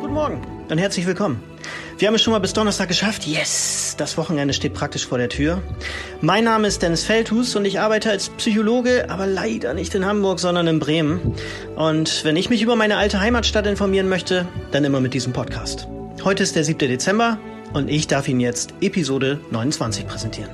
[0.00, 1.42] Guten Morgen und herzlich willkommen.
[1.98, 3.26] Wir haben es schon mal bis Donnerstag geschafft.
[3.26, 3.96] Yes!
[3.98, 5.60] Das Wochenende steht praktisch vor der Tür.
[6.20, 10.38] Mein Name ist Dennis Feldhus und ich arbeite als Psychologe, aber leider nicht in Hamburg,
[10.38, 11.34] sondern in Bremen.
[11.74, 15.88] Und wenn ich mich über meine alte Heimatstadt informieren möchte, dann immer mit diesem Podcast.
[16.22, 16.78] Heute ist der 7.
[16.78, 17.38] Dezember
[17.72, 20.50] und ich darf Ihnen jetzt Episode 29 präsentieren.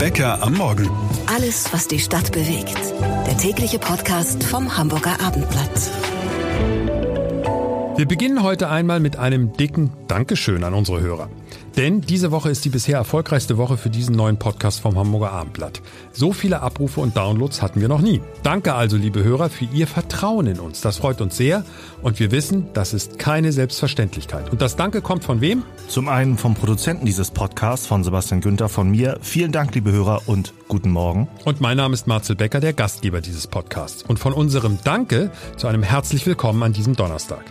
[0.00, 1.07] Bäcker am Morgen.
[1.30, 2.78] Alles, was die Stadt bewegt.
[3.26, 5.90] Der tägliche Podcast vom Hamburger Abendblatt.
[7.98, 11.28] Wir beginnen heute einmal mit einem dicken Dankeschön an unsere Hörer.
[11.78, 15.80] Denn diese Woche ist die bisher erfolgreichste Woche für diesen neuen Podcast vom Hamburger Abendblatt.
[16.10, 18.20] So viele Abrufe und Downloads hatten wir noch nie.
[18.42, 20.80] Danke also, liebe Hörer, für Ihr Vertrauen in uns.
[20.80, 21.64] Das freut uns sehr
[22.02, 24.50] und wir wissen, das ist keine Selbstverständlichkeit.
[24.50, 25.62] Und das Danke kommt von wem?
[25.86, 29.16] Zum einen vom Produzenten dieses Podcasts, von Sebastian Günther, von mir.
[29.22, 31.28] Vielen Dank, liebe Hörer und guten Morgen.
[31.44, 34.02] Und mein Name ist Marcel Becker, der Gastgeber dieses Podcasts.
[34.02, 37.44] Und von unserem Danke zu einem herzlich willkommen an diesem Donnerstag.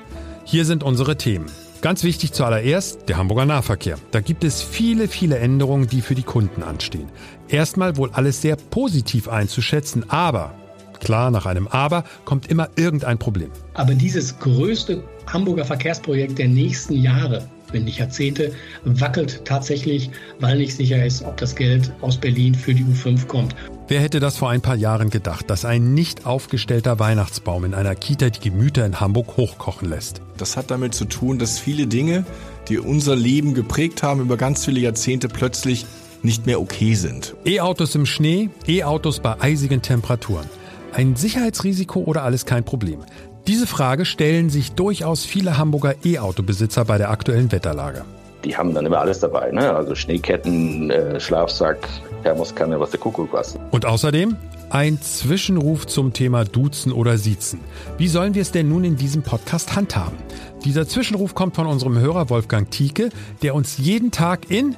[0.43, 1.45] Hier sind unsere Themen.
[1.81, 3.97] Ganz wichtig zuallererst der Hamburger Nahverkehr.
[4.09, 7.07] Da gibt es viele, viele Änderungen, die für die Kunden anstehen.
[7.49, 10.55] Erstmal wohl alles sehr positiv einzuschätzen, aber
[10.99, 13.51] klar, nach einem Aber kommt immer irgendein Problem.
[13.75, 20.75] Aber dieses größte Hamburger Verkehrsprojekt der nächsten Jahre, wenn nicht Jahrzehnte, wackelt tatsächlich, weil nicht
[20.75, 23.55] sicher ist, ob das Geld aus Berlin für die U5 kommt.
[23.89, 27.95] Wer hätte das vor ein paar Jahren gedacht, dass ein nicht aufgestellter Weihnachtsbaum in einer
[27.95, 30.21] Kita die Gemüter in Hamburg hochkochen lässt?
[30.35, 32.25] Das hat damit zu tun, dass viele Dinge,
[32.67, 35.85] die unser Leben geprägt haben über ganz viele Jahrzehnte, plötzlich
[36.21, 37.33] nicht mehr okay sind.
[37.45, 40.49] E-Autos im Schnee, E-Autos bei eisigen Temperaturen.
[40.91, 43.05] Ein Sicherheitsrisiko oder alles kein Problem?
[43.47, 48.03] Diese Frage stellen sich durchaus viele Hamburger E-Auto-Besitzer bei der aktuellen Wetterlage.
[48.47, 49.73] Die haben dann immer alles dabei, ne?
[49.75, 51.85] also Schneeketten, äh, Schlafsack,
[52.23, 53.59] Thermoskanne, was der Kuckuck was.
[53.71, 54.37] Und außerdem
[54.69, 57.59] ein Zwischenruf zum Thema Duzen oder Siezen.
[57.97, 60.17] Wie sollen wir es denn nun in diesem Podcast handhaben?
[60.63, 63.09] Dieser Zwischenruf kommt von unserem Hörer Wolfgang Tieke,
[63.41, 64.77] der uns jeden Tag in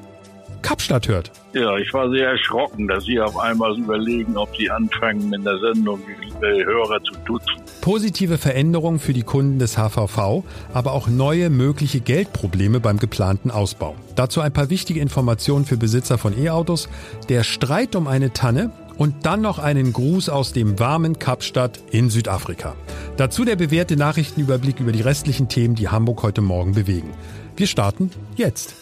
[0.61, 1.31] Kapstadt hört.
[1.53, 5.57] Ja, ich war sehr erschrocken, dass Sie auf einmal überlegen, ob Sie anfangen, in der
[5.59, 7.61] Sendung die Hörer zu duzen.
[7.81, 10.43] Positive Veränderungen für die Kunden des HVV,
[10.73, 13.95] aber auch neue mögliche Geldprobleme beim geplanten Ausbau.
[14.15, 16.89] Dazu ein paar wichtige Informationen für Besitzer von E-Autos.
[17.29, 22.09] Der Streit um eine Tanne und dann noch einen Gruß aus dem warmen Kapstadt in
[22.09, 22.75] Südafrika.
[23.17, 27.13] Dazu der bewährte Nachrichtenüberblick über die restlichen Themen, die Hamburg heute Morgen bewegen.
[27.55, 28.75] Wir starten jetzt.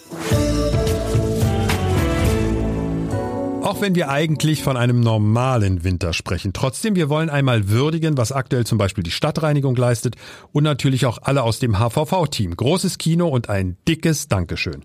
[3.78, 6.52] Auch wenn wir eigentlich von einem normalen Winter sprechen.
[6.52, 10.16] Trotzdem, wir wollen einmal würdigen, was aktuell zum Beispiel die Stadtreinigung leistet
[10.52, 12.58] und natürlich auch alle aus dem HVV-Team.
[12.58, 14.84] Großes Kino und ein dickes Dankeschön.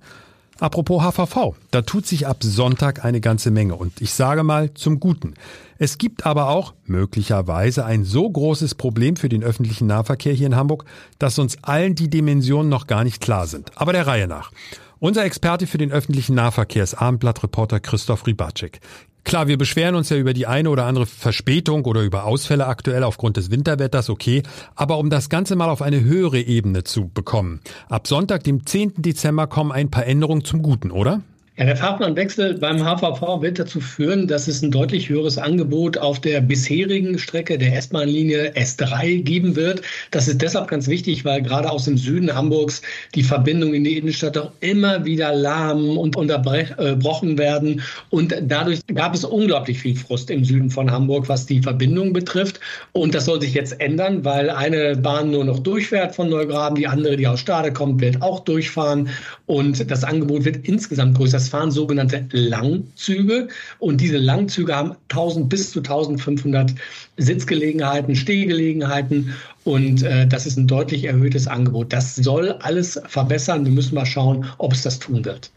[0.60, 5.00] Apropos HVV, da tut sich ab Sonntag eine ganze Menge und ich sage mal zum
[5.00, 5.36] Guten.
[5.78, 10.56] Es gibt aber auch möglicherweise ein so großes Problem für den öffentlichen Nahverkehr hier in
[10.56, 10.84] Hamburg,
[11.18, 13.70] dass uns allen die Dimensionen noch gar nicht klar sind.
[13.74, 14.52] Aber der Reihe nach.
[15.02, 18.78] Unser Experte für den öffentlichen Nahverkehr ist Abendblattreporter Christoph Rybacek.
[19.24, 23.02] Klar, wir beschweren uns ja über die eine oder andere Verspätung oder über Ausfälle aktuell
[23.02, 24.44] aufgrund des Winterwetters, okay.
[24.76, 27.58] Aber um das Ganze mal auf eine höhere Ebene zu bekommen.
[27.88, 29.02] Ab Sonntag, dem 10.
[29.02, 31.20] Dezember, kommen ein paar Änderungen zum Guten, oder?
[31.58, 36.18] Ja, der Fahrplanwechsel beim HVV wird dazu führen, dass es ein deutlich höheres Angebot auf
[36.18, 39.82] der bisherigen Strecke der S-Bahn-Linie S3 geben wird.
[40.12, 42.80] Das ist deshalb ganz wichtig, weil gerade aus dem Süden Hamburgs
[43.14, 47.82] die Verbindungen in die Innenstadt auch immer wieder lahm und unterbrochen werden.
[48.08, 52.60] Und dadurch gab es unglaublich viel Frust im Süden von Hamburg, was die Verbindung betrifft.
[52.92, 56.86] Und das soll sich jetzt ändern, weil eine Bahn nur noch durchfährt von Neugraben, die
[56.86, 59.10] andere, die aus Stade kommt, wird auch durchfahren.
[59.44, 61.41] Und das Angebot wird insgesamt größer.
[61.42, 63.48] Das fahren sogenannte Langzüge
[63.80, 66.72] und diese Langzüge haben 1000 bis zu 1500
[67.16, 71.92] Sitzgelegenheiten, Stehgelegenheiten und äh, das ist ein deutlich erhöhtes Angebot.
[71.92, 73.64] Das soll alles verbessern.
[73.64, 75.50] Wir müssen mal schauen, ob es das tun wird.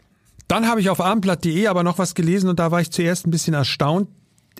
[0.48, 3.30] Dann habe ich auf abendblatt.de aber noch was gelesen und da war ich zuerst ein
[3.30, 4.08] bisschen erstaunt.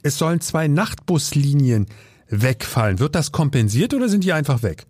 [0.04, 1.86] Es sollen zwei Nachtbuslinien
[2.28, 3.00] wegfallen.
[3.00, 4.86] Wird das kompensiert oder sind die einfach weg?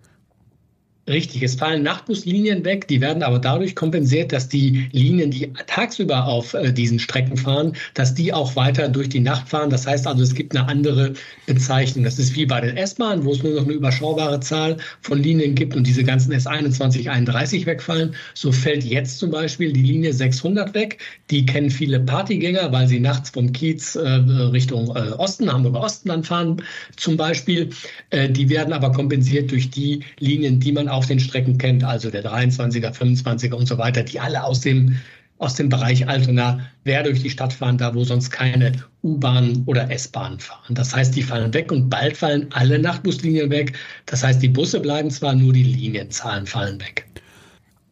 [1.08, 6.26] Richtig, es fallen Nachtbuslinien weg, die werden aber dadurch kompensiert, dass die Linien, die tagsüber
[6.26, 9.70] auf äh, diesen Strecken fahren, dass die auch weiter durch die Nacht fahren.
[9.70, 11.12] Das heißt also, es gibt eine andere
[11.46, 12.02] Bezeichnung.
[12.02, 15.54] Das ist wie bei den S-Bahnen, wo es nur noch eine überschaubare Zahl von Linien
[15.54, 18.12] gibt und diese ganzen S21, 31 wegfallen.
[18.34, 20.98] So fällt jetzt zum Beispiel die Linie 600 weg.
[21.30, 26.08] Die kennen viele Partygänger, weil sie nachts vom Kiez äh, Richtung äh, Osten, Hamburger Osten
[26.08, 26.60] dann fahren
[26.96, 27.70] zum Beispiel.
[28.12, 32.24] Die werden aber kompensiert durch die Linien, die man auf den Strecken kennt, also der
[32.24, 34.96] 23er, 25er und so weiter, die alle aus dem
[35.38, 38.72] aus dem Bereich Altona wer durch die Stadt fahren, da wo sonst keine
[39.02, 40.74] U-Bahn oder S-Bahn fahren.
[40.74, 43.74] Das heißt, die fallen weg und bald fallen alle Nachtbuslinien weg.
[44.06, 47.06] Das heißt, die Busse bleiben zwar, nur die Linienzahlen fallen weg.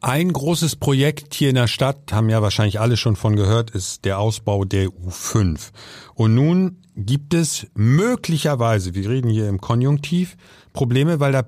[0.01, 4.05] Ein großes Projekt hier in der Stadt, haben ja wahrscheinlich alle schon von gehört, ist
[4.05, 5.71] der Ausbau der U5.
[6.15, 10.37] Und nun gibt es möglicherweise, wir reden hier im Konjunktiv,
[10.73, 11.45] Probleme, weil da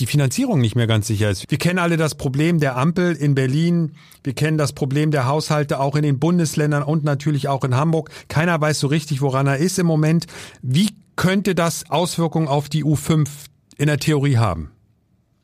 [0.00, 1.50] die Finanzierung nicht mehr ganz sicher ist.
[1.50, 3.92] Wir kennen alle das Problem der Ampel in Berlin.
[4.22, 8.10] Wir kennen das Problem der Haushalte auch in den Bundesländern und natürlich auch in Hamburg.
[8.28, 10.26] Keiner weiß so richtig, woran er ist im Moment.
[10.62, 13.28] Wie könnte das Auswirkungen auf die U5
[13.76, 14.73] in der Theorie haben?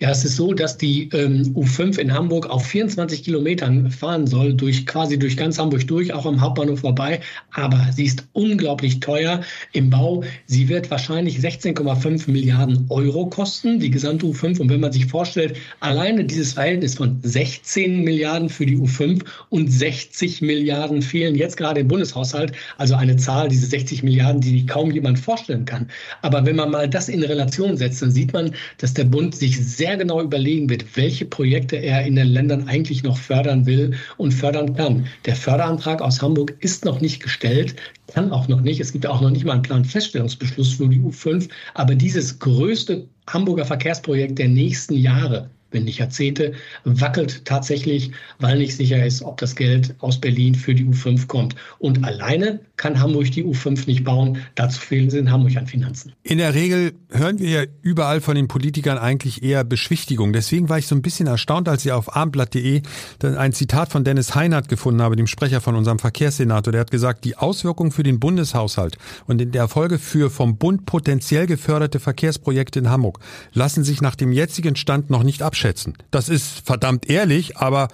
[0.02, 4.55] Ja, es ist so, dass die ähm, U5 in Hamburg auf 24 Kilometern fahren soll,
[4.55, 7.20] durch quasi durch ganz Hamburg durch, auch am Hauptbahnhof vorbei.
[7.52, 9.43] Aber sie ist unglaublich teuer
[9.75, 10.25] im Bau.
[10.47, 14.58] Sie wird wahrscheinlich 16,5 Milliarden Euro kosten, die gesamte U5.
[14.61, 19.70] Und wenn man sich vorstellt, alleine dieses Verhältnis von 16 Milliarden für die U5 und
[19.70, 24.93] 60 Milliarden fehlen jetzt gerade im Bundeshaushalt, also eine Zahl, diese 60 Milliarden, die kaum
[24.93, 25.91] jemand vorstellen kann.
[26.23, 29.58] Aber wenn man mal das in Relation setzt, dann sieht man, dass der Bund sich
[29.58, 33.96] sehr sehr genau überlegen wird, welche Projekte er in den Ländern eigentlich noch fördern will
[34.19, 35.08] und fördern kann.
[35.26, 37.75] Der Förderantrag aus Hamburg ist noch nicht gestellt,
[38.06, 38.78] kann auch noch nicht.
[38.78, 41.48] Es gibt auch noch nicht mal einen Planfeststellungsbeschluss für die U5.
[41.75, 46.52] Aber dieses größte Hamburger Verkehrsprojekt der nächsten Jahre wenn nicht Jahrzehnte,
[46.84, 51.55] wackelt tatsächlich, weil nicht sicher ist, ob das Geld aus Berlin für die U5 kommt.
[51.78, 54.38] Und alleine kann Hamburg die U5 nicht bauen.
[54.55, 56.12] Dazu fehlen sie in Hamburg an Finanzen.
[56.22, 60.32] In der Regel hören wir ja überall von den Politikern eigentlich eher Beschwichtigung.
[60.32, 62.82] Deswegen war ich so ein bisschen erstaunt, als ich auf abendblatt.de
[63.23, 66.73] ein Zitat von Dennis Heinert gefunden habe, dem Sprecher von unserem Verkehrssenator.
[66.73, 68.96] Der hat gesagt, die Auswirkungen für den Bundeshaushalt
[69.26, 73.20] und in der Folge für vom Bund potenziell geförderte Verkehrsprojekte in Hamburg
[73.52, 75.95] lassen sich nach dem jetzigen Stand noch nicht abschätzen abschätzen.
[76.11, 77.89] Das ist verdammt ehrlich, aber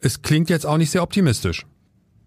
[0.00, 1.66] es klingt jetzt auch nicht sehr optimistisch.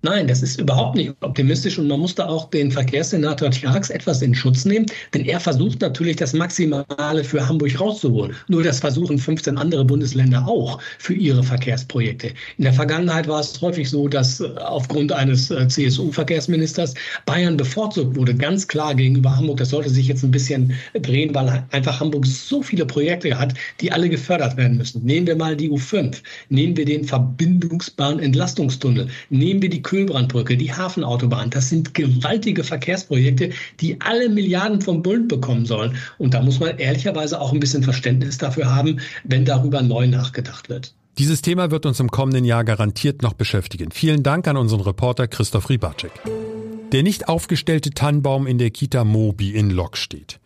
[0.05, 4.21] Nein, das ist überhaupt nicht optimistisch und man muss da auch den Verkehrssenator Tjax etwas
[4.21, 8.35] in Schutz nehmen, denn er versucht natürlich das Maximale für Hamburg rauszuholen.
[8.49, 12.33] Nur das versuchen 15 andere Bundesländer auch für ihre Verkehrsprojekte.
[12.57, 16.95] In der Vergangenheit war es häufig so, dass äh, aufgrund eines äh, CSU-Verkehrsministers
[17.25, 19.59] Bayern bevorzugt wurde, ganz klar gegenüber Hamburg.
[19.59, 23.89] Das sollte sich jetzt ein bisschen drehen, weil einfach Hamburg so viele Projekte hat, die
[23.89, 25.05] alle gefördert werden müssen.
[25.05, 26.17] Nehmen wir mal die U5,
[26.49, 31.51] nehmen wir den Verbindungsbahn-Entlastungstunnel, nehmen wir die Kühlbrandbrücke, die Hafenautobahn.
[31.51, 35.97] Das sind gewaltige Verkehrsprojekte, die alle Milliarden vom Bund bekommen sollen.
[36.17, 40.67] Und da muss man ehrlicherweise auch ein bisschen Verständnis dafür haben, wenn darüber neu nachgedacht
[40.67, 40.95] wird.
[41.19, 43.91] Dieses Thema wird uns im kommenden Jahr garantiert noch beschäftigen.
[43.91, 46.11] Vielen Dank an unseren Reporter Christoph Ribacek.
[46.91, 50.39] Der nicht aufgestellte Tannenbaum in der Kita Mobi in Lok steht.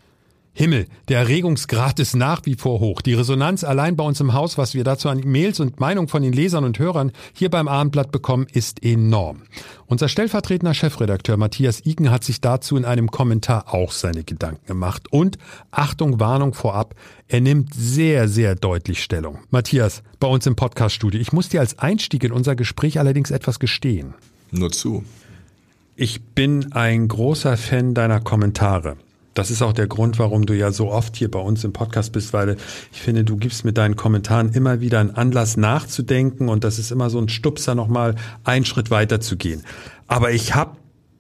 [0.60, 3.04] Himmel, der Erregungsgrad ist nach wie vor hoch.
[3.04, 6.24] Die Resonanz allein bei uns im Haus, was wir dazu an Mails und Meinung von
[6.24, 9.44] den Lesern und Hörern hier beim Abendblatt bekommen, ist enorm.
[9.86, 15.04] Unser stellvertretender Chefredakteur Matthias Iken hat sich dazu in einem Kommentar auch seine Gedanken gemacht.
[15.12, 15.38] Und
[15.70, 16.96] Achtung, Warnung vorab,
[17.28, 19.38] er nimmt sehr, sehr deutlich Stellung.
[19.52, 21.22] Matthias, bei uns im Podcaststudio.
[21.22, 24.16] Ich muss dir als Einstieg in unser Gespräch allerdings etwas gestehen.
[24.50, 25.04] Nur zu.
[25.96, 28.98] Ich bin ein großer Fan deiner Kommentare.
[29.38, 32.12] Das ist auch der Grund, warum du ja so oft hier bei uns im Podcast
[32.12, 32.58] bist, weil
[32.92, 36.92] ich finde, du gibst mit deinen Kommentaren immer wieder einen Anlass nachzudenken und das ist
[36.92, 39.64] immer so ein Stupser, nochmal einen Schritt weiter zu gehen.
[40.08, 40.78] Aber ich habe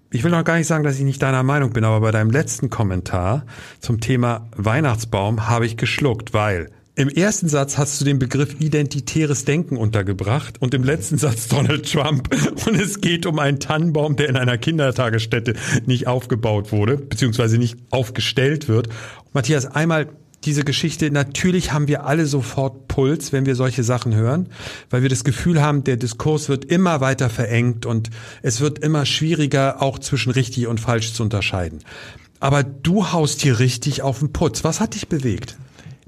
[0.10, 2.32] ich will noch gar nicht sagen, dass ich nicht deiner Meinung bin, aber bei deinem
[2.32, 3.46] letzten Kommentar
[3.82, 9.46] zum Thema Weihnachtsbaum habe ich geschluckt, weil im ersten Satz hast du den Begriff identitäres
[9.46, 12.28] Denken untergebracht und im letzten Satz Donald Trump.
[12.66, 15.54] Und es geht um einen Tannenbaum, der in einer Kindertagesstätte
[15.86, 18.90] nicht aufgebaut wurde, beziehungsweise nicht aufgestellt wird.
[19.32, 20.10] Matthias, einmal
[20.44, 24.50] diese Geschichte, natürlich haben wir alle sofort Puls, wenn wir solche Sachen hören,
[24.90, 28.10] weil wir das Gefühl haben, der Diskurs wird immer weiter verengt und
[28.42, 31.80] es wird immer schwieriger, auch zwischen richtig und falsch zu unterscheiden.
[32.40, 34.64] Aber du haust hier richtig auf den Putz.
[34.64, 35.58] Was hat dich bewegt?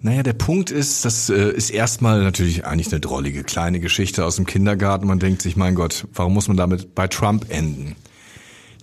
[0.02, 4.38] Naja, der Punkt ist, das äh, ist erstmal natürlich eigentlich eine drollige kleine Geschichte aus
[4.38, 5.08] dem Kindergarten.
[5.08, 7.96] Man denkt sich, mein Gott, warum muss man damit bei Trump enden?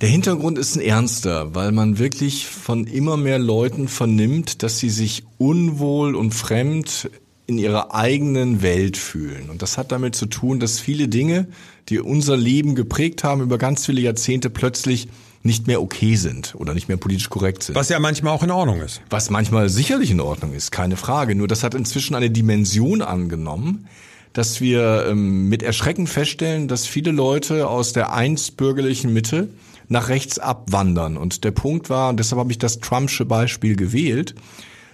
[0.02, 4.90] Der Hintergrund ist ein ernster, weil man wirklich von immer mehr Leuten vernimmt, dass sie
[4.90, 7.08] sich unwohl und fremd
[7.46, 9.48] in ihrer eigenen Welt fühlen.
[9.48, 11.48] Und das hat damit zu tun, dass viele Dinge,
[11.88, 15.08] die unser Leben geprägt haben über ganz viele Jahrzehnte, plötzlich
[15.46, 17.74] nicht mehr okay sind oder nicht mehr politisch korrekt sind.
[17.74, 19.00] Was ja manchmal auch in Ordnung ist.
[19.08, 21.34] Was manchmal sicherlich in Ordnung ist, keine Frage.
[21.34, 23.88] Nur das hat inzwischen eine Dimension angenommen,
[24.32, 29.48] dass wir ähm, mit Erschrecken feststellen, dass viele Leute aus der einst bürgerlichen Mitte
[29.88, 31.16] nach rechts abwandern.
[31.16, 34.34] Und der Punkt war, und deshalb habe ich das Trumpsche Beispiel gewählt,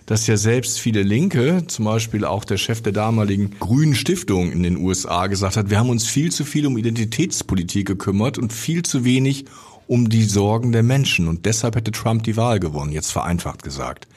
[0.07, 4.63] dass ja selbst viele Linke, zum Beispiel auch der Chef der damaligen Grünen Stiftung in
[4.63, 8.83] den USA, gesagt hat, wir haben uns viel zu viel um Identitätspolitik gekümmert und viel
[8.83, 9.47] zu wenig
[9.93, 11.29] um die Sorgen der Menschen.
[11.29, 14.09] Und deshalb hätte Trump die Wahl gewonnen, jetzt vereinfacht gesagt.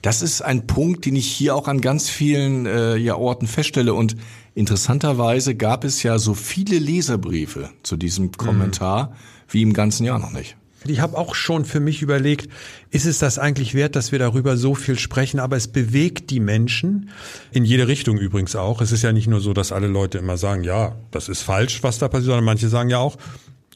[0.00, 3.92] Das ist ein Punkt, den ich hier auch an ganz vielen äh, ja, Orten feststelle.
[3.92, 4.16] Und
[4.54, 9.12] interessanterweise gab es ja so viele Leserbriefe zu diesem Kommentar mhm.
[9.50, 10.56] wie im ganzen Jahr noch nicht.
[10.86, 12.48] Ich habe auch schon für mich überlegt,
[12.90, 15.40] ist es das eigentlich wert, dass wir darüber so viel sprechen?
[15.40, 17.10] Aber es bewegt die Menschen
[17.52, 18.80] in jede Richtung übrigens auch.
[18.80, 21.82] Es ist ja nicht nur so, dass alle Leute immer sagen, ja, das ist falsch,
[21.82, 23.18] was da passiert, sondern manche sagen ja auch,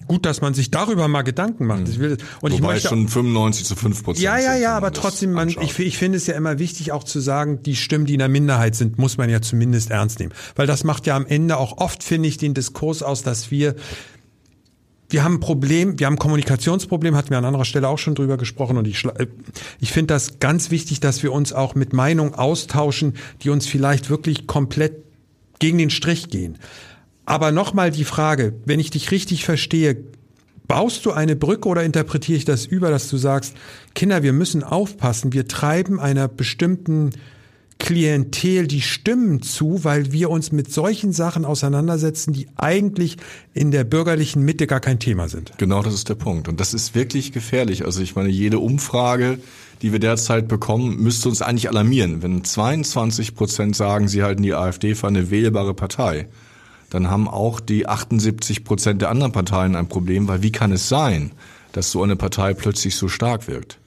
[0.06, 1.88] gut, dass man sich darüber mal Gedanken macht.
[1.88, 4.22] Ich will, und Wobei ich möchte, schon 95 zu 5 Prozent.
[4.22, 7.20] Ja, ja, ja, aber trotzdem, man, ich, ich finde es ja immer wichtig auch zu
[7.20, 10.32] sagen, die Stimmen, die in der Minderheit sind, muss man ja zumindest ernst nehmen.
[10.56, 13.74] Weil das macht ja am Ende auch oft, finde ich, den Diskurs aus, dass wir
[15.12, 18.14] wir haben ein Problem, wir haben ein Kommunikationsproblem, hatten wir an anderer Stelle auch schon
[18.14, 19.06] drüber gesprochen und ich,
[19.78, 24.08] ich finde das ganz wichtig, dass wir uns auch mit Meinungen austauschen, die uns vielleicht
[24.08, 25.04] wirklich komplett
[25.58, 26.58] gegen den Strich gehen.
[27.24, 30.04] Aber nochmal die Frage, wenn ich dich richtig verstehe,
[30.66, 33.54] baust du eine Brücke oder interpretiere ich das über, dass du sagst,
[33.94, 37.10] Kinder, wir müssen aufpassen, wir treiben einer bestimmten
[37.78, 43.16] Klientel die Stimmen zu, weil wir uns mit solchen Sachen auseinandersetzen, die eigentlich
[43.54, 45.52] in der bürgerlichen Mitte gar kein Thema sind.
[45.58, 46.46] Genau, das ist der Punkt.
[46.46, 47.84] Und das ist wirklich gefährlich.
[47.84, 49.38] Also ich meine, jede Umfrage,
[49.82, 52.22] die wir derzeit bekommen, müsste uns eigentlich alarmieren.
[52.22, 56.28] Wenn 22 Prozent sagen, sie halten die AfD für eine wählbare Partei,
[56.92, 60.90] dann haben auch die 78 Prozent der anderen Parteien ein Problem, weil wie kann es
[60.90, 61.32] sein,
[61.72, 63.78] dass so eine Partei plötzlich so stark wirkt?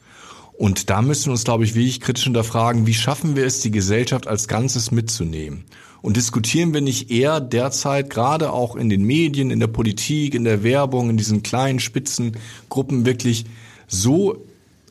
[0.58, 3.70] Und da müssen wir uns, glaube ich, wirklich kritisch hinterfragen, wie schaffen wir es, die
[3.70, 5.66] Gesellschaft als Ganzes mitzunehmen?
[6.02, 10.44] Und diskutieren wir nicht eher derzeit, gerade auch in den Medien, in der Politik, in
[10.44, 13.46] der Werbung, in diesen kleinen Spitzengruppen wirklich
[13.88, 14.44] so,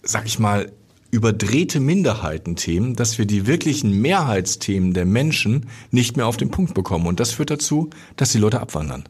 [0.05, 0.71] sag ich mal,
[1.15, 7.07] überdrehte Minderheitenthemen, dass wir die wirklichen Mehrheitsthemen der Menschen nicht mehr auf den Punkt bekommen.
[7.07, 9.05] Und das führt dazu, dass die Leute abwandern.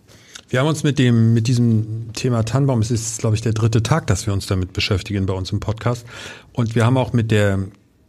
[0.51, 3.83] Wir haben uns mit dem, mit diesem Thema Tannenbaum, es ist, glaube ich, der dritte
[3.83, 6.05] Tag, dass wir uns damit beschäftigen bei uns im Podcast.
[6.53, 7.59] Und wir haben auch mit der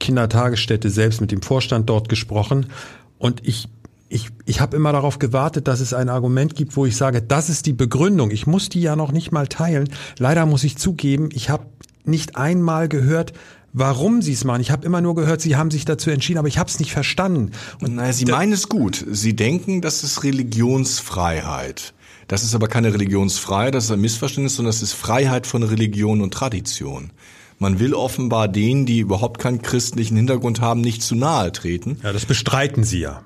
[0.01, 2.67] Kindertagesstätte selbst, mit dem Vorstand dort gesprochen.
[3.17, 3.69] Und ich
[4.07, 7.49] ich, ich habe immer darauf gewartet, dass es ein Argument gibt, wo ich sage, das
[7.49, 8.29] ist die Begründung.
[8.29, 9.89] Ich muss die ja noch nicht mal teilen.
[10.19, 11.65] Leider muss ich zugeben, ich habe
[12.05, 13.33] nicht einmal gehört,
[13.75, 14.61] warum sie es machen.
[14.61, 16.93] Ich habe immer nur gehört, sie haben sich dazu entschieden, aber ich habe es nicht
[16.93, 17.51] verstanden.
[17.81, 19.05] Und naja, sie meinen es gut.
[19.11, 21.93] Sie denken, das ist Religionsfreiheit.
[22.27, 26.21] Das ist aber keine Religionsfreiheit, das ist ein Missverständnis, sondern das ist Freiheit von Religion
[26.21, 27.11] und Tradition.
[27.59, 31.99] Man will offenbar denen, die überhaupt keinen christlichen Hintergrund haben, nicht zu nahe treten.
[32.01, 33.23] Ja, das bestreiten sie ja.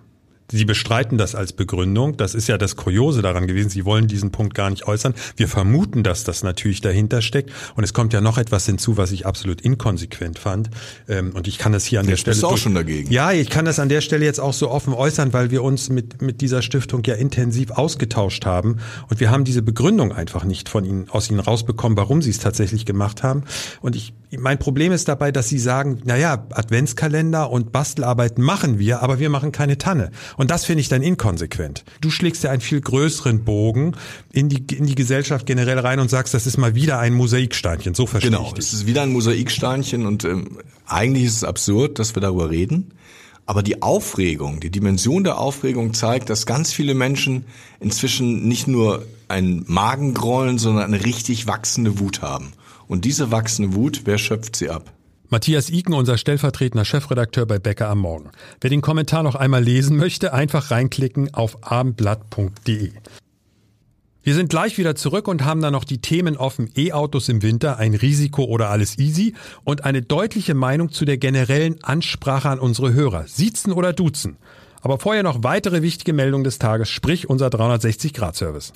[0.52, 2.18] Sie bestreiten das als Begründung.
[2.18, 3.70] Das ist ja das Kuriose daran gewesen.
[3.70, 5.14] Sie wollen diesen Punkt gar nicht äußern.
[5.36, 7.52] Wir vermuten, dass das natürlich dahinter steckt.
[7.76, 10.70] Und es kommt ja noch etwas hinzu, was ich absolut inkonsequent fand.
[11.08, 12.34] Ähm, und ich kann das hier an Jetzt der Stelle.
[12.34, 13.12] Bist du auch schon dagegen?
[13.12, 15.90] Ja, ich kann das an der Stelle jetzt auch so offen äußern, weil wir uns
[15.90, 18.78] mit, mit dieser Stiftung ja intensiv ausgetauscht haben.
[19.10, 22.40] Und wir haben diese Begründung einfach nicht von ihnen, aus ihnen rausbekommen, warum sie es
[22.40, 23.44] tatsächlich gemacht haben.
[23.82, 29.02] Und ich, mein Problem ist dabei, dass sie sagen, naja, Adventskalender und Bastelarbeiten machen wir,
[29.02, 30.12] aber wir machen keine Tanne.
[30.40, 31.84] Und das finde ich dann inkonsequent.
[32.00, 33.98] Du schlägst ja einen viel größeren Bogen
[34.32, 37.94] in die, in die Gesellschaft generell rein und sagst, das ist mal wieder ein Mosaiksteinchen.
[37.94, 41.44] So verstehe genau, ich Genau, es ist wieder ein Mosaiksteinchen und ähm, eigentlich ist es
[41.44, 42.94] absurd, dass wir darüber reden.
[43.48, 47.44] Aber die Aufregung, die Dimension der Aufregung zeigt, dass ganz viele Menschen
[47.82, 52.54] inzwischen nicht nur ein Magengrollen, sondern eine richtig wachsende Wut haben.
[52.88, 54.90] Und diese wachsende Wut, wer schöpft sie ab?
[55.32, 58.32] Matthias Iken, unser stellvertretender Chefredakteur bei Bäcker am Morgen.
[58.62, 62.92] Wer den Kommentar noch einmal lesen möchte, einfach reinklicken auf abendblatt.de.
[64.24, 67.78] Wir sind gleich wieder zurück und haben dann noch die Themen offen E-Autos im Winter,
[67.78, 72.94] ein Risiko oder alles easy und eine deutliche Meinung zu der generellen Ansprache an unsere
[72.94, 73.28] Hörer.
[73.28, 74.38] Siezen oder duzen?
[74.82, 78.74] Aber vorher noch weitere wichtige Meldungen des Tages, sprich unser 360-Grad-Service.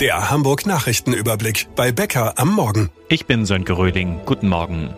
[0.00, 2.88] Der Hamburg Nachrichtenüberblick bei Bäcker am Morgen.
[3.08, 4.20] Ich bin Sönke Röding.
[4.26, 4.94] Guten Morgen.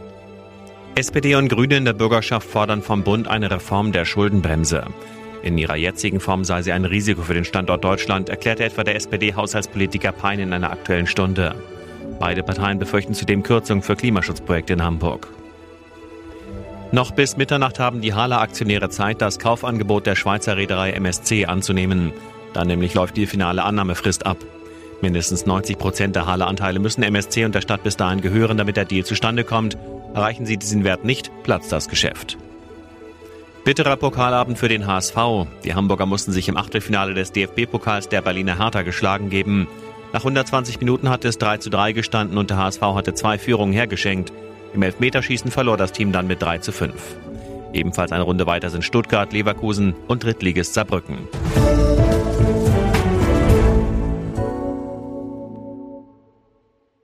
[0.94, 4.84] SPD und Grüne in der Bürgerschaft fordern vom Bund eine Reform der Schuldenbremse.
[5.42, 8.96] In ihrer jetzigen Form sei sie ein Risiko für den Standort Deutschland, erklärte etwa der
[8.96, 11.54] SPD-Haushaltspolitiker Pein in einer aktuellen Stunde.
[12.18, 15.28] Beide Parteien befürchten zudem Kürzungen für Klimaschutzprojekte in Hamburg.
[16.92, 22.12] Noch bis Mitternacht haben die Hala-Aktionäre Zeit, das Kaufangebot der Schweizer Reederei MSC anzunehmen.
[22.52, 24.36] Dann nämlich läuft die finale Annahmefrist ab.
[25.02, 28.84] Mindestens 90 Prozent der Halle-Anteile müssen MSC und der Stadt bis dahin gehören, damit der
[28.84, 29.78] Deal zustande kommt.
[30.14, 32.36] Erreichen sie diesen Wert nicht, platzt das Geschäft.
[33.64, 35.16] Bitterer Pokalabend für den HSV.
[35.64, 39.68] Die Hamburger mussten sich im Achtelfinale des DFB-Pokals der Berliner Hertha geschlagen geben.
[40.12, 43.72] Nach 120 Minuten hat es 3 zu 3 gestanden und der HSV hatte zwei Führungen
[43.72, 44.32] hergeschenkt.
[44.74, 46.94] Im Elfmeterschießen verlor das Team dann mit 3 zu 5.
[47.72, 51.28] Ebenfalls eine Runde weiter sind Stuttgart, Leverkusen und Drittligist Saarbrücken.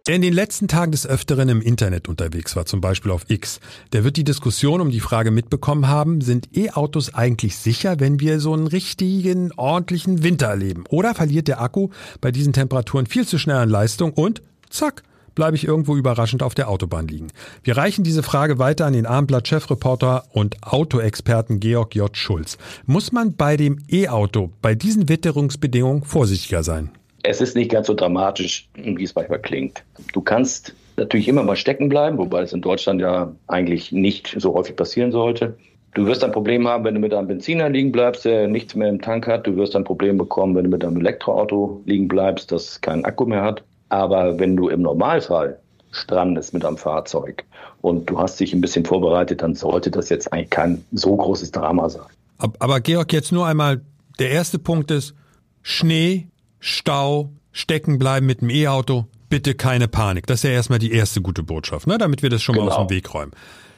[0.06, 3.58] Der in den letzten Tagen des Öfteren im Internet unterwegs war, zum Beispiel auf X,
[3.92, 8.38] der wird die Diskussion um die Frage mitbekommen haben, sind E-Autos eigentlich sicher, wenn wir
[8.38, 10.84] so einen richtigen, ordentlichen Winter erleben?
[10.90, 11.88] Oder verliert der Akku
[12.20, 15.02] bei diesen Temperaturen viel zu schnell an Leistung und zack,
[15.34, 17.32] bleibe ich irgendwo überraschend auf der Autobahn liegen?
[17.64, 22.16] Wir reichen diese Frage weiter an den Abendblatt-Chefreporter und Autoexperten Georg J.
[22.16, 22.58] Schulz.
[22.84, 26.92] Muss man bei dem E-Auto bei diesen Witterungsbedingungen vorsichtiger sein?
[27.28, 29.82] Es ist nicht ganz so dramatisch, wie es manchmal klingt.
[30.12, 34.54] Du kannst natürlich immer mal stecken bleiben, wobei es in Deutschland ja eigentlich nicht so
[34.54, 35.56] häufig passieren sollte.
[35.94, 38.88] Du wirst ein Problem haben, wenn du mit einem Benziner liegen bleibst, der nichts mehr
[38.88, 39.44] im Tank hat.
[39.46, 43.26] Du wirst ein Problem bekommen, wenn du mit einem Elektroauto liegen bleibst, das keinen Akku
[43.26, 43.64] mehr hat.
[43.88, 45.58] Aber wenn du im Normalfall
[45.90, 47.44] strandest mit einem Fahrzeug
[47.80, 51.50] und du hast dich ein bisschen vorbereitet, dann sollte das jetzt eigentlich kein so großes
[51.50, 52.06] Drama sein.
[52.38, 53.80] Aber Georg, jetzt nur einmal,
[54.20, 55.14] der erste Punkt ist
[55.62, 56.28] Schnee,
[56.68, 60.26] Stau, stecken bleiben mit dem E-Auto, bitte keine Panik.
[60.26, 61.96] Das ist ja erstmal die erste gute Botschaft, ne?
[61.96, 62.66] damit wir das schon genau.
[62.66, 62.96] mal aus dem genau.
[62.96, 63.30] Weg räumen.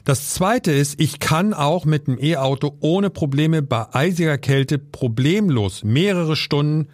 [0.06, 5.84] Das zweite ist, ich kann auch mit dem E-Auto ohne Probleme bei eisiger Kälte problemlos
[5.84, 6.88] mehrere Stunden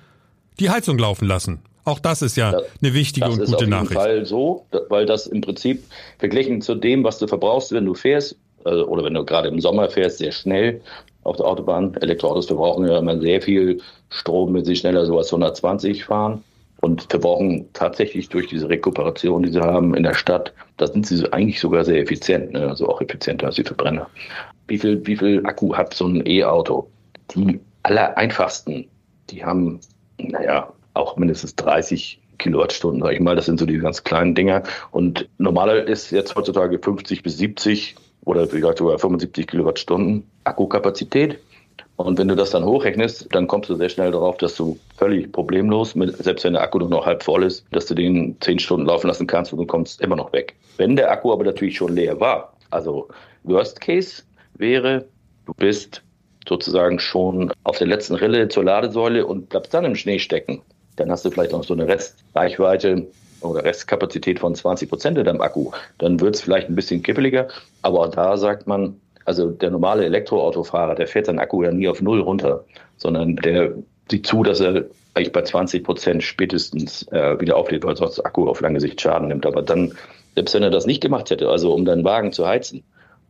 [0.59, 1.63] die Heizung laufen lassen.
[1.85, 3.95] Auch das ist ja das, eine wichtige und gute Nachricht.
[3.95, 5.85] Das ist auf jeden Fall so, weil das im Prinzip
[6.19, 9.61] verglichen zu dem, was du verbrauchst, wenn du fährst, also, oder wenn du gerade im
[9.61, 10.81] Sommer fährst, sehr schnell
[11.25, 11.95] auf der Autobahn.
[12.01, 16.45] Elektroautos verbrauchen ja immer sehr viel Strom, wenn sie schneller so als 120 fahren.
[16.81, 21.33] Und verbrauchen tatsächlich durch diese Rekuperation, die sie haben in der Stadt, da sind sie
[21.33, 22.69] eigentlich sogar sehr effizient, ne?
[22.69, 24.11] also auch effizienter als die Verbrenner.
[24.69, 26.91] Wie viel, wie viel Akku hat so ein E-Auto?
[27.35, 28.87] Die aller einfachsten,
[29.31, 29.81] die haben,
[30.19, 33.37] naja, auch mindestens 30 Kilowattstunden, sage ich mal.
[33.37, 34.63] Das sind so die ganz kleinen Dinger.
[34.91, 41.39] Und normaler ist jetzt heutzutage 50 bis 70 oder vielleicht sogar 75 Kilowattstunden Akkukapazität.
[41.97, 45.31] Und wenn du das dann hochrechnest, dann kommst du sehr schnell darauf, dass du völlig
[45.31, 48.59] problemlos, mit, selbst wenn der Akku nur noch halb voll ist, dass du den 10
[48.59, 50.57] Stunden laufen lassen kannst und du kommst immer noch weg.
[50.77, 53.09] Wenn der Akku aber natürlich schon leer war, also
[53.45, 55.05] Worst Case wäre,
[55.47, 56.03] du bist
[56.49, 60.63] sozusagen schon auf der letzten Rille zur Ladesäule und bleibst dann im Schnee stecken.
[60.97, 63.07] Dann hast du vielleicht noch so eine Restreichweite
[63.45, 65.71] oder Restkapazität von 20 Prozent in deinem Akku.
[65.99, 67.49] Dann wird es vielleicht ein bisschen kippeliger,
[67.83, 71.89] aber auch da sagt man, also der normale Elektroautofahrer, der fährt seinen Akku ja nie
[71.89, 72.65] auf Null runter,
[72.97, 73.73] sondern der
[74.11, 78.27] sieht zu, dass er eigentlich bei 20 Prozent spätestens äh, wieder auflädt, weil sonst der
[78.27, 79.47] Akku auf lange Sicht Schaden nimmt.
[79.47, 79.95] Aber dann,
[80.35, 82.83] selbst wenn er das nicht gemacht hätte, also um deinen Wagen zu heizen,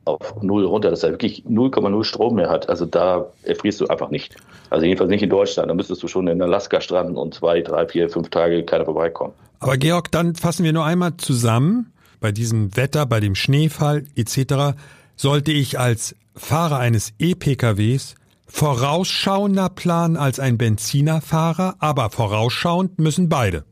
[0.04, 4.10] auf Null runter, dass er wirklich 0,0 Strom mehr hat, also da erfrierst du einfach
[4.10, 4.36] nicht.
[4.70, 5.70] Also jedenfalls nicht in Deutschland.
[5.70, 9.32] Da müsstest du schon in Alaska stranden und zwei, drei, vier, fünf Tage keiner vorbeikommen.
[9.60, 11.92] Aber Georg, dann fassen wir nur einmal zusammen.
[12.20, 14.76] Bei diesem Wetter, bei dem Schneefall etc.
[15.16, 18.14] sollte ich als Fahrer eines E-PKWs
[18.46, 23.64] vorausschauender planen als ein Benzinerfahrer, aber vorausschauend müssen beide.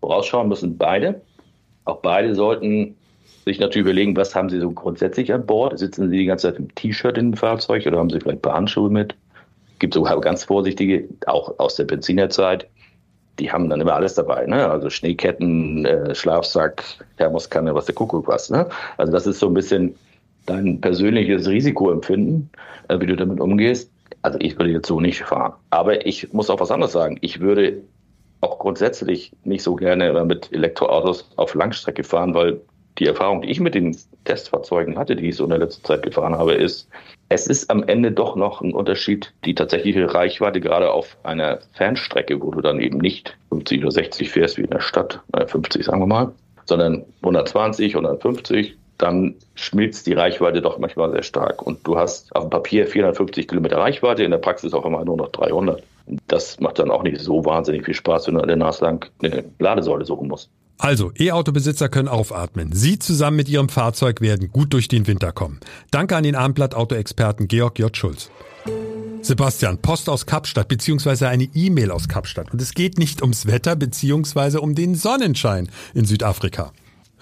[0.00, 1.22] Vorausschauen müssen beide.
[1.84, 2.96] Auch beide sollten
[3.44, 5.78] sich natürlich überlegen, was haben sie so grundsätzlich an Bord?
[5.78, 8.42] Sitzen sie die ganze Zeit im T-Shirt in dem Fahrzeug oder haben sie vielleicht ein
[8.42, 9.14] paar Handschuhe mit?
[9.84, 12.66] gibt sogar ganz vorsichtige, auch aus der Benzinerzeit,
[13.38, 14.70] die haben dann immer alles dabei, ne?
[14.70, 16.82] Also Schneeketten, äh, Schlafsack,
[17.18, 18.66] Thermoskanne, was der Kuckuck was, ne?
[18.96, 19.94] Also das ist so ein bisschen
[20.46, 22.48] dein persönliches Risikoempfinden,
[22.88, 23.90] äh, wie du damit umgehst.
[24.22, 25.52] Also ich würde jetzt so nicht fahren.
[25.68, 27.18] Aber ich muss auch was anderes sagen.
[27.20, 27.82] Ich würde
[28.40, 32.58] auch grundsätzlich nicht so gerne mit Elektroautos auf Langstrecke fahren, weil
[32.98, 36.02] die Erfahrung, die ich mit den Testfahrzeugen hatte, die ich so in der letzten Zeit
[36.02, 36.88] gefahren habe, ist,
[37.28, 42.40] es ist am Ende doch noch ein Unterschied, die tatsächliche Reichweite, gerade auf einer Fernstrecke,
[42.40, 46.00] wo du dann eben nicht 50 oder 60 fährst wie in der Stadt, 50 sagen
[46.00, 46.32] wir mal,
[46.66, 51.62] sondern 120, 150, dann schmilzt die Reichweite doch manchmal sehr stark.
[51.62, 55.16] Und du hast auf dem Papier 450 Kilometer Reichweite, in der Praxis auf einmal nur
[55.16, 55.82] noch 300.
[56.28, 59.10] Das macht dann auch nicht so wahnsinnig viel Spaß, wenn du an der Nase lang
[59.22, 60.50] eine Ladesäule suchen musst.
[60.78, 62.72] Also, E-Autobesitzer können aufatmen.
[62.72, 65.60] Sie zusammen mit Ihrem Fahrzeug werden gut durch den Winter kommen.
[65.90, 67.96] Danke an den Abendblatt-Autoexperten Georg J.
[67.96, 68.30] Schulz.
[69.22, 72.52] Sebastian, Post aus Kapstadt beziehungsweise eine E-Mail aus Kapstadt.
[72.52, 76.72] Und es geht nicht ums Wetter beziehungsweise um den Sonnenschein in Südafrika.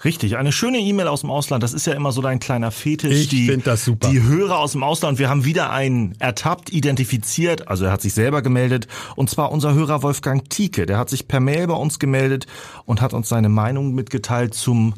[0.03, 3.31] Richtig, eine schöne E-Mail aus dem Ausland, das ist ja immer so dein kleiner Fetisch.
[3.31, 4.09] Ich finde das super.
[4.09, 8.13] Die Hörer aus dem Ausland, wir haben wieder einen ertappt, identifiziert, also er hat sich
[8.13, 11.99] selber gemeldet, und zwar unser Hörer Wolfgang Tieke, der hat sich per Mail bei uns
[11.99, 12.47] gemeldet
[12.85, 14.93] und hat uns seine Meinung mitgeteilt zum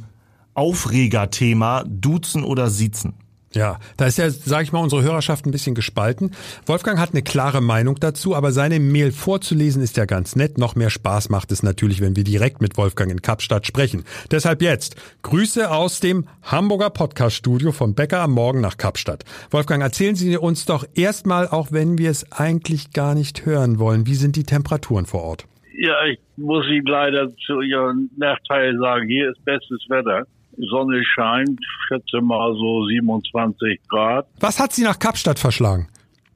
[0.55, 3.13] Aufregerthema Duzen oder Siezen.
[3.55, 6.31] Ja, da ist ja, sage ich mal, unsere Hörerschaft ein bisschen gespalten.
[6.65, 10.57] Wolfgang hat eine klare Meinung dazu, aber seine Mail vorzulesen ist ja ganz nett.
[10.57, 14.03] Noch mehr Spaß macht es natürlich, wenn wir direkt mit Wolfgang in Kapstadt sprechen.
[14.29, 19.23] Deshalb jetzt Grüße aus dem Hamburger Podcast-Studio von Becker am Morgen nach Kapstadt.
[19.51, 24.05] Wolfgang, erzählen Sie uns doch erstmal, auch wenn wir es eigentlich gar nicht hören wollen,
[24.05, 25.45] wie sind die Temperaturen vor Ort?
[25.77, 30.25] Ja, ich muss Ihnen leider zu Ihrem Nachteil sagen, hier ist bestes Wetter.
[30.57, 34.27] Sonne scheint, schätze mal so 27 Grad.
[34.39, 35.87] Was hat Sie nach Kapstadt verschlagen?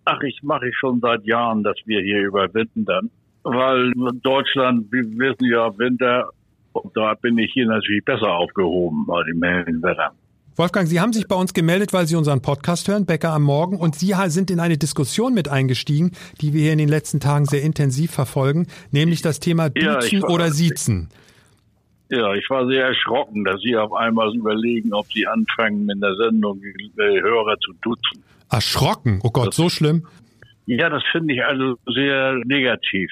[0.05, 3.09] Ach, ich mache schon seit Jahren, dass wir hier überwintern.
[3.43, 6.29] Weil Deutschland, wir wissen ja, Winter,
[6.93, 10.11] da bin ich hier natürlich besser aufgehoben bei dem hellen Wetter.
[10.55, 13.77] Wolfgang, Sie haben sich bei uns gemeldet, weil Sie unseren Podcast hören, Bäcker am Morgen,
[13.77, 17.45] und Sie sind in eine Diskussion mit eingestiegen, die wir hier in den letzten Tagen
[17.45, 21.07] sehr intensiv verfolgen, nämlich das Thema Duzen ja, oder Siezen.
[22.09, 26.15] Ja, ich war sehr erschrocken, dass Sie auf einmal überlegen, ob Sie anfangen, in der
[26.15, 28.23] Sendung die Hörer zu duzen.
[28.51, 29.19] Erschrocken?
[29.23, 30.07] Oh Gott, das, so schlimm?
[30.65, 33.11] Ja, das finde ich also sehr negativ.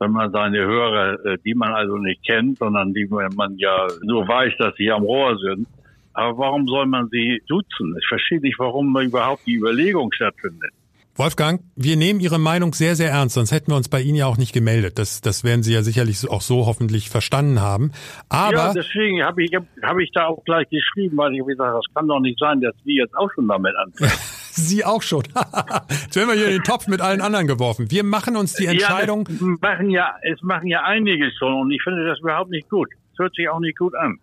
[0.00, 4.26] Wenn man seine Hörer, äh, die man also nicht kennt, sondern die man ja nur
[4.26, 5.68] weiß, dass sie am Rohr sind.
[6.12, 7.96] Aber warum soll man sie duzen?
[8.00, 10.72] Ich verstehe nicht, warum überhaupt die Überlegung stattfindet.
[11.16, 14.26] Wolfgang, wir nehmen Ihre Meinung sehr, sehr ernst, sonst hätten wir uns bei Ihnen ja
[14.26, 14.98] auch nicht gemeldet.
[14.98, 17.92] Das, das werden Sie ja sicherlich auch so hoffentlich verstanden haben.
[18.28, 21.76] Aber ja, deswegen habe ich, hab ich da auch gleich geschrieben, weil ich habe gesagt,
[21.76, 24.10] das kann doch nicht sein, dass Sie jetzt auch schon damit anfangen.
[24.50, 25.22] Sie auch schon.
[25.88, 27.92] jetzt werden wir hier in den Topf mit allen anderen geworfen.
[27.92, 29.28] Wir machen uns die Entscheidung.
[29.28, 32.68] Ja, es machen ja, es machen ja einige schon und ich finde das überhaupt nicht
[32.68, 32.88] gut.
[33.12, 34.18] Es hört sich auch nicht gut an.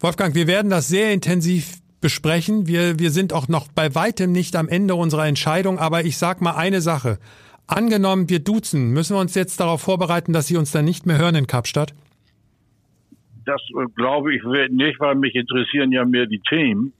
[0.00, 2.66] Wolfgang, wir werden das sehr intensiv besprechen.
[2.66, 6.42] Wir, wir sind auch noch bei weitem nicht am Ende unserer Entscheidung, aber ich sag
[6.42, 7.18] mal eine Sache.
[7.66, 11.16] Angenommen, wir duzen, müssen wir uns jetzt darauf vorbereiten, dass Sie uns dann nicht mehr
[11.16, 11.94] hören in Kapstadt?
[13.46, 16.92] Das äh, glaube ich nicht, weil mich interessieren ja mehr die Themen,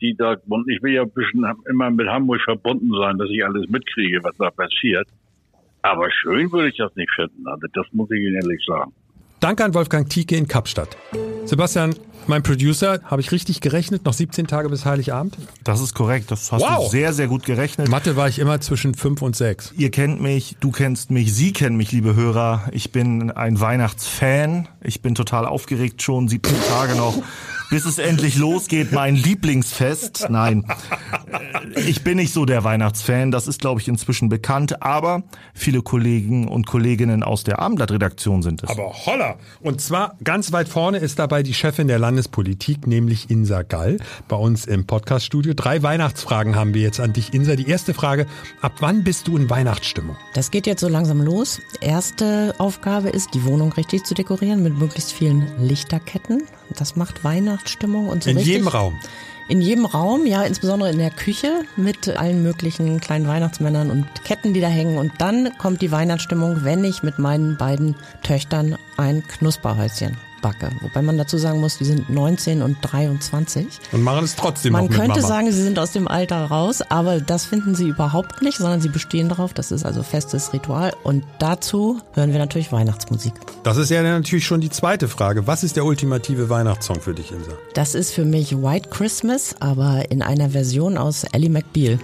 [0.00, 3.44] die da, und ich will ja ein bisschen immer mit Hamburg verbunden sein, dass ich
[3.44, 5.08] alles mitkriege, was da passiert.
[5.82, 8.92] Aber schön würde ich das nicht finden, also das muss ich Ihnen ehrlich sagen.
[9.40, 10.96] Danke an Wolfgang Tieke in Kapstadt.
[11.46, 11.96] Sebastian,
[12.28, 14.04] mein Producer, habe ich richtig gerechnet?
[14.04, 15.36] Noch 17 Tage bis Heiligabend?
[15.64, 16.30] Das ist korrekt.
[16.30, 16.84] Das hast wow.
[16.84, 17.88] du sehr, sehr gut gerechnet.
[17.88, 19.74] Mathe war ich immer zwischen 5 und 6.
[19.76, 22.68] Ihr kennt mich, du kennst mich, Sie kennen mich, liebe Hörer.
[22.72, 24.68] Ich bin ein Weihnachtsfan.
[24.82, 26.28] Ich bin total aufgeregt schon.
[26.28, 27.14] 17 Tage noch
[27.72, 30.26] bis es endlich losgeht, mein Lieblingsfest.
[30.28, 30.66] Nein,
[31.86, 35.22] ich bin nicht so der Weihnachtsfan, das ist, glaube ich, inzwischen bekannt, aber
[35.54, 38.68] viele Kollegen und Kolleginnen aus der Abendblattredaktion sind es.
[38.68, 39.36] Aber holla!
[39.62, 43.96] Und zwar ganz weit vorne ist dabei die Chefin der Landespolitik, nämlich Insa Gall,
[44.28, 45.54] bei uns im Podcaststudio.
[45.54, 47.56] Drei Weihnachtsfragen haben wir jetzt an dich, Insa.
[47.56, 48.26] Die erste Frage,
[48.60, 50.18] ab wann bist du in Weihnachtsstimmung?
[50.34, 51.58] Das geht jetzt so langsam los.
[51.80, 56.42] Erste Aufgabe ist, die Wohnung richtig zu dekorieren mit möglichst vielen Lichterketten.
[56.76, 58.54] Das macht Weihnachtsstimmung und so In richtig.
[58.54, 58.98] jedem Raum.
[59.48, 64.54] In jedem Raum, ja, insbesondere in der Küche mit allen möglichen kleinen Weihnachtsmännern und Ketten,
[64.54, 64.98] die da hängen.
[64.98, 70.70] Und dann kommt die Weihnachtsstimmung, wenn ich mit meinen beiden Töchtern ein Knusperhäuschen backe.
[70.82, 73.66] Wobei man dazu sagen muss, die sind 19 und 23.
[73.92, 75.26] Und machen es trotzdem Man noch könnte Mama.
[75.26, 78.88] sagen, sie sind aus dem Alter raus, aber das finden sie überhaupt nicht, sondern sie
[78.90, 79.54] bestehen darauf.
[79.54, 80.92] Das ist also festes Ritual.
[81.04, 83.32] Und dazu hören wir natürlich Weihnachtsmusik.
[83.62, 85.46] Das ist ja natürlich schon die zweite Frage.
[85.46, 87.52] Was ist der ultimative Weihnachtssong für dich, Insa?
[87.74, 91.98] Das ist für mich White Christmas, aber in einer Version aus Ellie McBeal.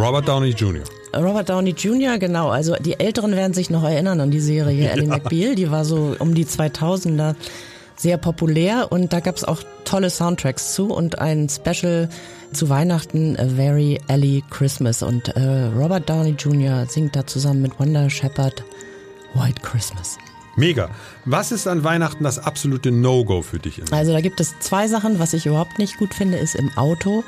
[0.00, 0.82] Robert Downey Jr.
[1.14, 2.48] Robert Downey Jr., genau.
[2.48, 5.54] Also die Älteren werden sich noch erinnern an die Serie Ellie McBeal.
[5.54, 7.34] Die war so um die 2000er
[7.96, 12.08] sehr populär und da gab es auch tolle Soundtracks zu und ein Special
[12.50, 15.02] zu Weihnachten, A Very Ellie Christmas.
[15.02, 16.86] Und äh, Robert Downey Jr.
[16.88, 18.64] singt da zusammen mit Wanda Shepard
[19.34, 20.16] White Christmas.
[20.56, 20.88] Mega.
[21.26, 23.82] Was ist an Weihnachten das absolute No-Go für dich?
[23.92, 25.18] Also da gibt es zwei Sachen.
[25.18, 27.22] Was ich überhaupt nicht gut finde, ist im Auto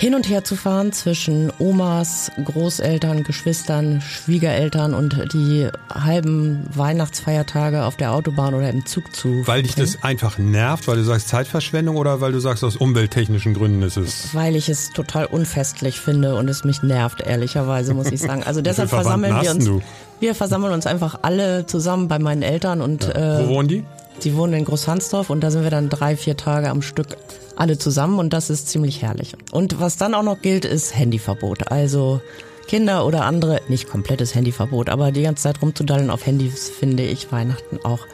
[0.00, 7.98] hin und her zu fahren zwischen Omas, Großeltern, Geschwistern, Schwiegereltern und die halben Weihnachtsfeiertage auf
[7.98, 9.46] der Autobahn oder im Zug zu.
[9.46, 13.52] Weil dich das einfach nervt, weil du sagst Zeitverschwendung oder weil du sagst aus umwelttechnischen
[13.52, 14.34] Gründen ist es?
[14.34, 18.42] Weil ich es total unfestlich finde und es mich nervt, ehrlicherweise muss ich sagen.
[18.42, 19.66] Also deshalb versammeln wir uns.
[19.66, 19.82] Du?
[20.20, 23.04] Wir versammeln uns einfach alle zusammen bei meinen Eltern und.
[23.08, 23.42] Ja.
[23.42, 23.84] Wo wohnen die?
[24.22, 27.16] Die wohnen in Großhansdorf und da sind wir dann drei, vier Tage am Stück
[27.56, 29.34] alle zusammen und das ist ziemlich herrlich.
[29.50, 31.72] Und was dann auch noch gilt, ist Handyverbot.
[31.72, 32.20] Also
[32.66, 37.32] Kinder oder andere, nicht komplettes Handyverbot, aber die ganze Zeit rumzudallen auf Handys finde ich
[37.32, 38.06] Weihnachten auch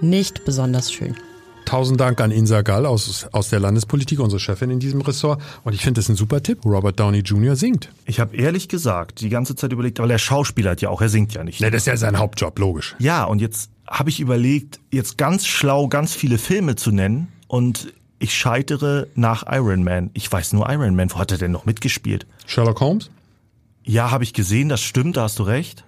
[0.00, 1.16] nicht besonders schön.
[1.64, 5.40] Tausend Dank an Insa Gall aus, aus der Landespolitik, unsere Chefin in diesem Ressort.
[5.64, 6.64] Und ich finde das ein super Tipp.
[6.64, 7.56] Robert Downey Jr.
[7.56, 7.90] singt.
[8.04, 11.08] Ich habe ehrlich gesagt die ganze Zeit überlegt, aber der Schauspieler hat ja auch, er
[11.08, 11.60] singt ja nicht.
[11.60, 12.94] Ne, das ist ja sein Hauptjob, logisch.
[12.98, 17.92] Ja, und jetzt habe ich überlegt, jetzt ganz schlau ganz viele Filme zu nennen und
[18.18, 20.10] ich scheitere nach Iron Man.
[20.14, 21.12] Ich weiß nur Iron Man.
[21.12, 22.26] Wo hat er denn noch mitgespielt?
[22.46, 23.10] Sherlock Holmes?
[23.84, 25.84] Ja, habe ich gesehen, das stimmt, da hast du recht.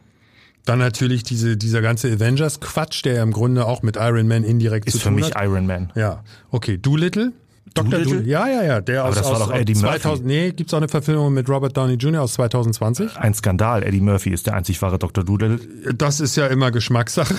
[0.66, 4.86] Dann natürlich diese, dieser ganze Avengers-Quatsch, der ja im Grunde auch mit Iron Man indirekt
[4.86, 5.42] Ist zu für tun mich hat.
[5.44, 5.92] Iron Man.
[5.94, 6.76] Ja, okay.
[6.76, 7.32] Doolittle?
[7.72, 7.90] Dr.
[7.90, 8.04] Doolittle?
[8.04, 8.30] Doolittle?
[8.30, 8.80] Ja, ja, ja.
[8.80, 10.00] Der Aber aus, das war aus, doch Eddie aus Murphy.
[10.00, 12.22] 2000, Nee, gibt's auch eine Verfilmung mit Robert Downey Jr.
[12.22, 13.16] aus 2020?
[13.16, 13.84] Ein Skandal.
[13.84, 15.22] Eddie Murphy ist der einzig wahre Dr.
[15.22, 15.60] Doodle.
[15.94, 17.34] Das ist ja immer Geschmackssache.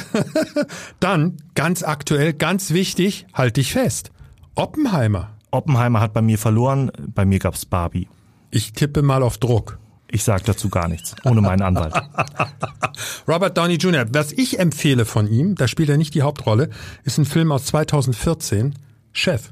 [1.02, 4.12] Dann, ganz aktuell, ganz wichtig, halt dich fest.
[4.56, 5.32] Oppenheimer.
[5.52, 8.08] Oppenheimer hat bei mir verloren, bei mir gab's Barbie.
[8.52, 9.80] Ich tippe mal auf Druck.
[10.10, 11.94] Ich sag dazu gar nichts, ohne meinen Anwalt.
[13.28, 16.70] Robert Downey Jr., was ich empfehle von ihm, da spielt er nicht die Hauptrolle,
[17.04, 18.76] ist ein Film aus 2014,
[19.12, 19.52] Chef.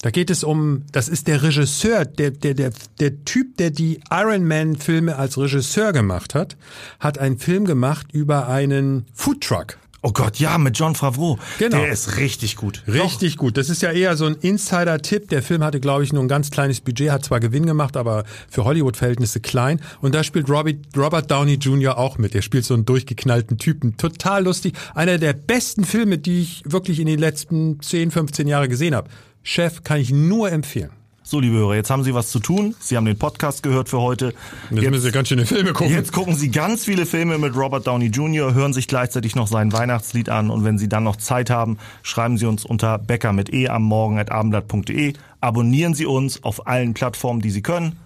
[0.00, 4.00] Da geht es um, das ist der Regisseur, der, der, der, der Typ, der die
[4.10, 6.56] Iron Man Filme als Regisseur gemacht hat,
[6.98, 9.78] hat einen Film gemacht über einen Foodtruck.
[10.04, 11.38] Oh Gott, ja, mit John Favreau.
[11.60, 11.76] Genau.
[11.78, 12.82] Der ist richtig gut.
[12.88, 13.56] Richtig gut.
[13.56, 15.28] Das ist ja eher so ein Insider-Tipp.
[15.28, 18.24] Der Film hatte, glaube ich, nur ein ganz kleines Budget, hat zwar Gewinn gemacht, aber
[18.50, 19.80] für Hollywood-Verhältnisse klein.
[20.00, 21.98] Und da spielt Robbie, Robert Downey Jr.
[21.98, 22.34] auch mit.
[22.34, 23.96] Der spielt so einen durchgeknallten Typen.
[23.96, 24.74] Total lustig.
[24.96, 29.08] Einer der besten Filme, die ich wirklich in den letzten 10, 15 Jahren gesehen habe.
[29.44, 30.90] Chef, kann ich nur empfehlen.
[31.32, 32.74] So, liebe Hörer, jetzt haben Sie was zu tun.
[32.78, 34.34] Sie haben den Podcast gehört für heute.
[34.70, 35.90] Jetzt müssen Sie ganz schöne Filme gucken.
[35.90, 39.72] Jetzt gucken Sie ganz viele Filme mit Robert Downey Jr., hören sich gleichzeitig noch sein
[39.72, 43.50] Weihnachtslied an und wenn Sie dann noch Zeit haben, schreiben Sie uns unter Becker mit
[43.50, 45.14] E am Morgen at abendblatt.de.
[45.40, 47.98] Abonnieren Sie uns auf allen Plattformen, die Sie können.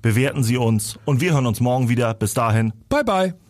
[0.00, 2.14] Bewerten Sie uns und wir hören uns morgen wieder.
[2.14, 2.72] Bis dahin.
[2.88, 3.47] Bye bye.